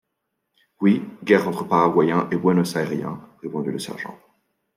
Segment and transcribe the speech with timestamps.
[0.81, 4.17] Oui, guerre entre Paraguayens et Buénos-Ayriens, répondit le sergent.